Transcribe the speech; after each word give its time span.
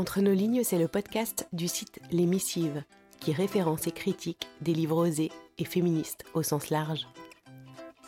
Entre 0.00 0.22
nos 0.22 0.32
lignes, 0.32 0.64
c'est 0.64 0.78
le 0.78 0.88
podcast 0.88 1.46
du 1.52 1.68
site 1.68 2.00
Les 2.10 2.24
Missives, 2.24 2.84
qui 3.20 3.34
référence 3.34 3.86
et 3.86 3.90
critique 3.90 4.48
des 4.62 4.72
livres 4.72 4.96
osés 4.96 5.30
et 5.58 5.66
féministes 5.66 6.24
au 6.32 6.42
sens 6.42 6.70
large. 6.70 7.06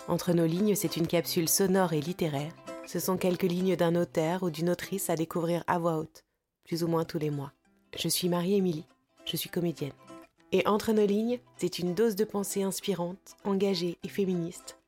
Entre 0.08 0.32
nos 0.32 0.46
lignes, 0.46 0.74
c'est 0.74 0.96
une 0.96 1.06
capsule 1.06 1.50
sonore 1.50 1.92
et 1.92 2.00
littéraire. 2.00 2.54
Ce 2.86 2.98
sont 2.98 3.18
quelques 3.18 3.42
lignes 3.42 3.76
d'un 3.76 3.94
auteur 3.94 4.42
ou 4.42 4.48
d'une 4.48 4.70
autrice 4.70 5.10
à 5.10 5.16
découvrir 5.16 5.64
à 5.66 5.78
voix 5.78 5.98
haute, 5.98 6.24
plus 6.64 6.82
ou 6.82 6.88
moins 6.88 7.04
tous 7.04 7.18
les 7.18 7.28
mois. 7.28 7.52
Je 7.95 8.09
suis 8.09 8.30
Marie-Émilie, 8.30 8.86
je 9.27 9.36
suis 9.36 9.50
comédienne. 9.50 9.93
Et 10.50 10.66
entre 10.66 10.95
nos 10.95 11.04
lignes, 11.04 11.40
c'est 11.59 11.79
une 11.79 11.93
dose 11.93 12.16
de 12.16 12.24
pensée 12.24 12.62
inspirante, 12.62 13.36
engagée 13.45 13.98
et 14.02 14.09
féministe, 14.09 14.79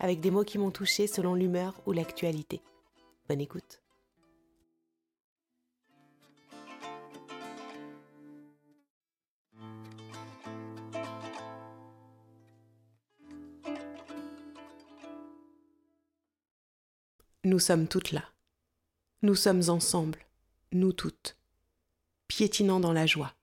avec 0.00 0.20
des 0.20 0.30
mots 0.30 0.44
qui 0.44 0.56
m'ont 0.56 0.70
touchée 0.70 1.08
selon 1.08 1.34
l'humeur 1.34 1.74
ou 1.84 1.92
l'actualité. 1.92 2.62
Bonne 3.28 3.42
écoute. 3.42 3.83
Nous 17.46 17.58
sommes 17.58 17.88
toutes 17.88 18.12
là. 18.12 18.24
Nous 19.20 19.34
sommes 19.34 19.68
ensemble, 19.68 20.18
nous 20.72 20.94
toutes, 20.94 21.36
piétinant 22.26 22.80
dans 22.80 22.94
la 22.94 23.04
joie. 23.04 23.34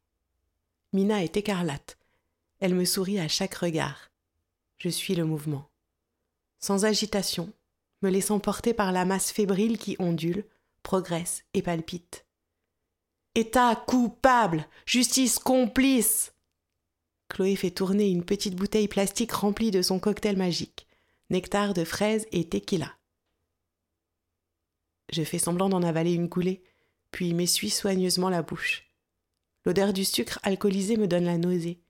Mina 0.92 1.24
est 1.24 1.38
écarlate. 1.38 2.00
Elle 2.60 2.74
me 2.74 2.84
sourit 2.84 3.20
à 3.20 3.28
chaque 3.28 3.54
regard. 3.54 4.10
Je 4.80 4.90
suis 4.90 5.14
le 5.14 5.24
mouvement. 5.24 5.70
Sans 6.60 6.84
agitation, 6.84 7.54
me 8.02 8.10
laissant 8.10 8.40
porter 8.40 8.74
par 8.74 8.92
la 8.92 9.06
masse 9.06 9.32
fébrile 9.32 9.78
qui 9.78 9.96
ondule, 10.00 10.46
progresse 10.82 11.44
et 11.54 11.62
palpite. 11.62 12.26
État 13.36 13.76
coupable, 13.76 14.68
justice 14.88 15.38
complice. 15.38 16.34
Chloé 17.30 17.56
fait 17.56 17.70
tourner 17.70 18.10
une 18.10 18.26
petite 18.26 18.56
bouteille 18.56 18.88
plastique 18.88 19.32
remplie 19.32 19.70
de 19.70 19.84
son 19.84 20.00
cocktail 20.00 20.38
magique, 20.38 20.88
nectar 21.30 21.76
de 21.76 21.84
fraises 21.84 22.26
et 22.32 22.50
tequila. 22.50 22.98
Je 25.12 25.24
fais 25.24 25.40
semblant 25.40 25.70
d'en 25.70 25.84
avaler 25.84 26.14
une 26.14 26.30
coulée, 26.30 26.64
puis 27.12 27.34
m'essuie 27.34 27.70
soigneusement 27.70 28.30
la 28.30 28.42
bouche. 28.42 28.90
L'odeur 29.66 29.94
du 29.94 30.06
sucre 30.06 30.40
alcoolisé 30.44 30.98
me 30.98 31.08
donne 31.08 31.26
la 31.26 31.38
nausée. 31.38 31.82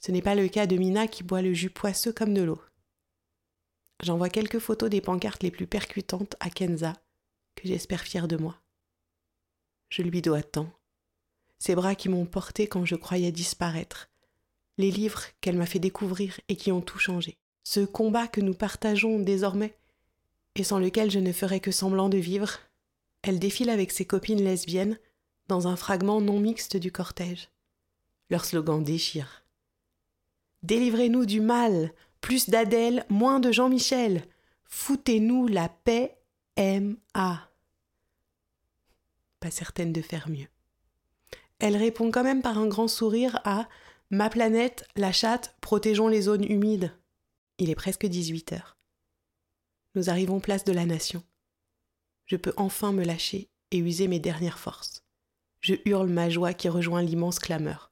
Ce 0.00 0.12
n'est 0.12 0.22
pas 0.22 0.34
le 0.34 0.48
cas 0.48 0.66
de 0.66 0.76
Mina 0.76 1.06
qui 1.06 1.22
boit 1.22 1.42
le 1.42 1.54
jus 1.54 1.70
poisseux 1.70 2.12
comme 2.12 2.34
de 2.34 2.42
l'eau. 2.42 2.60
J'envoie 4.02 4.30
quelques 4.30 4.58
photos 4.58 4.90
des 4.90 5.00
pancartes 5.00 5.42
les 5.42 5.50
plus 5.50 5.66
percutantes 5.66 6.36
à 6.40 6.50
Kenza, 6.50 6.94
que 7.54 7.68
j'espère 7.68 8.02
fière 8.02 8.28
de 8.28 8.36
moi. 8.36 8.60
Je 9.90 10.02
lui 10.02 10.22
dois 10.22 10.42
tant. 10.42 10.70
Ses 11.58 11.74
bras 11.74 11.94
qui 11.94 12.08
m'ont 12.08 12.26
porté 12.26 12.66
quand 12.66 12.84
je 12.84 12.96
croyais 12.96 13.32
disparaître. 13.32 14.08
Les 14.78 14.90
livres 14.90 15.24
qu'elle 15.40 15.58
m'a 15.58 15.66
fait 15.66 15.78
découvrir 15.78 16.40
et 16.48 16.56
qui 16.56 16.72
ont 16.72 16.80
tout 16.80 16.98
changé. 16.98 17.36
Ce 17.64 17.80
combat 17.80 18.26
que 18.26 18.40
nous 18.40 18.54
partageons 18.54 19.18
désormais 19.18 19.76
sans 20.64 20.78
lequel 20.78 21.10
je 21.10 21.18
ne 21.18 21.32
ferais 21.32 21.60
que 21.60 21.70
semblant 21.70 22.08
de 22.08 22.18
vivre, 22.18 22.58
elle 23.22 23.38
défile 23.38 23.70
avec 23.70 23.92
ses 23.92 24.04
copines 24.04 24.42
lesbiennes 24.42 24.98
dans 25.48 25.68
un 25.68 25.76
fragment 25.76 26.20
non 26.20 26.40
mixte 26.40 26.76
du 26.76 26.92
cortège. 26.92 27.50
Leur 28.30 28.44
slogan 28.44 28.82
déchire. 28.82 29.44
Délivrez-nous 30.62 31.26
du 31.26 31.40
mal, 31.40 31.92
plus 32.20 32.48
d'Adèle, 32.48 33.04
moins 33.08 33.40
de 33.40 33.50
Jean-Michel. 33.50 34.24
Foutez-nous 34.64 35.48
la 35.48 35.68
paix, 35.68 36.16
M.A. 36.56 37.48
Pas 39.40 39.50
certaine 39.50 39.92
de 39.92 40.02
faire 40.02 40.28
mieux. 40.28 40.48
Elle 41.58 41.76
répond 41.76 42.10
quand 42.10 42.22
même 42.22 42.42
par 42.42 42.58
un 42.58 42.66
grand 42.66 42.88
sourire 42.88 43.40
à 43.44 43.68
Ma 44.12 44.28
planète, 44.28 44.88
la 44.96 45.12
chatte, 45.12 45.54
protégeons 45.60 46.08
les 46.08 46.22
zones 46.22 46.44
humides. 46.44 46.92
Il 47.58 47.70
est 47.70 47.76
presque 47.76 48.06
18 48.06 48.52
heures. 48.54 48.76
Nous 49.94 50.08
arrivons 50.08 50.38
place 50.38 50.64
de 50.64 50.72
la 50.72 50.86
nation. 50.86 51.22
Je 52.26 52.36
peux 52.36 52.54
enfin 52.56 52.92
me 52.92 53.04
lâcher 53.04 53.48
et 53.72 53.78
user 53.78 54.06
mes 54.06 54.20
dernières 54.20 54.58
forces. 54.58 55.02
Je 55.60 55.74
hurle 55.84 56.08
ma 56.08 56.30
joie 56.30 56.54
qui 56.54 56.68
rejoint 56.68 57.02
l'immense 57.02 57.40
clameur. 57.40 57.90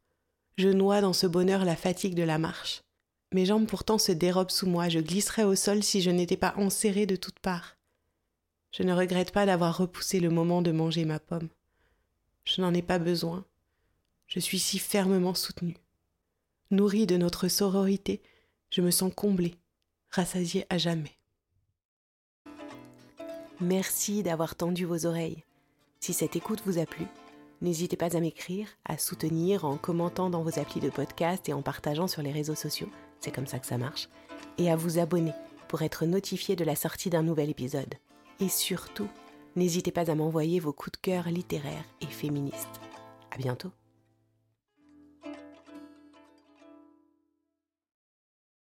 Je 0.56 0.68
noie 0.68 1.00
dans 1.00 1.12
ce 1.12 1.26
bonheur 1.26 1.64
la 1.64 1.76
fatigue 1.76 2.14
de 2.14 2.22
la 2.22 2.38
marche. 2.38 2.82
Mes 3.32 3.46
jambes 3.46 3.66
pourtant 3.66 3.98
se 3.98 4.12
dérobent 4.12 4.50
sous 4.50 4.66
moi, 4.66 4.88
je 4.88 5.00
glisserais 5.00 5.44
au 5.44 5.54
sol 5.54 5.82
si 5.82 6.00
je 6.00 6.10
n'étais 6.10 6.36
pas 6.36 6.54
enserrée 6.56 7.04
de 7.04 7.16
toutes 7.16 7.40
parts. 7.40 7.76
Je 8.72 8.84
ne 8.84 8.92
regrette 8.92 9.32
pas 9.32 9.44
d'avoir 9.44 9.76
repoussé 9.76 10.20
le 10.20 10.30
moment 10.30 10.62
de 10.62 10.70
manger 10.70 11.04
ma 11.04 11.18
pomme. 11.18 11.48
Je 12.44 12.60
n'en 12.62 12.72
ai 12.72 12.82
pas 12.82 12.98
besoin. 12.98 13.44
Je 14.28 14.40
suis 14.40 14.58
si 14.58 14.78
fermement 14.78 15.34
soutenue. 15.34 15.76
Nourrie 16.70 17.06
de 17.06 17.16
notre 17.16 17.48
sororité, 17.48 18.22
je 18.70 18.82
me 18.82 18.90
sens 18.90 19.12
comblée, 19.14 19.56
rassasiée 20.10 20.64
à 20.70 20.78
jamais. 20.78 21.17
Merci 23.60 24.22
d'avoir 24.22 24.54
tendu 24.54 24.84
vos 24.84 25.04
oreilles. 25.04 25.42
Si 25.98 26.12
cette 26.12 26.36
écoute 26.36 26.62
vous 26.64 26.78
a 26.78 26.86
plu, 26.86 27.06
n'hésitez 27.60 27.96
pas 27.96 28.16
à 28.16 28.20
m'écrire, 28.20 28.68
à 28.84 28.98
soutenir 28.98 29.64
en 29.64 29.76
commentant 29.76 30.30
dans 30.30 30.44
vos 30.44 30.60
applis 30.60 30.80
de 30.80 30.90
podcast 30.90 31.48
et 31.48 31.52
en 31.52 31.60
partageant 31.60 32.06
sur 32.06 32.22
les 32.22 32.30
réseaux 32.30 32.54
sociaux, 32.54 32.88
c'est 33.18 33.34
comme 33.34 33.48
ça 33.48 33.58
que 33.58 33.66
ça 33.66 33.76
marche, 33.76 34.08
et 34.58 34.70
à 34.70 34.76
vous 34.76 35.00
abonner 35.00 35.32
pour 35.66 35.82
être 35.82 36.06
notifié 36.06 36.54
de 36.54 36.64
la 36.64 36.76
sortie 36.76 37.10
d'un 37.10 37.24
nouvel 37.24 37.50
épisode. 37.50 37.94
Et 38.38 38.48
surtout, 38.48 39.08
n'hésitez 39.56 39.90
pas 39.90 40.08
à 40.08 40.14
m'envoyer 40.14 40.60
vos 40.60 40.72
coups 40.72 40.92
de 40.92 41.02
cœur 41.02 41.28
littéraires 41.28 41.84
et 42.00 42.06
féministes. 42.06 42.80
À 43.32 43.38
bientôt! 43.38 43.72